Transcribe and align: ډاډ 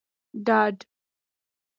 ډاډ 0.45 0.77